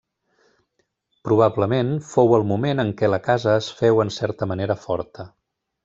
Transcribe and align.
Probablement 1.27 1.91
fou 2.13 2.33
el 2.39 2.47
moment 2.53 2.85
en 2.85 2.91
què 3.03 3.13
la 3.15 3.23
casa 3.31 3.55
es 3.61 3.69
féu 3.83 4.03
en 4.07 4.15
certa 4.19 4.49
manera 4.55 4.81
forta. 4.89 5.29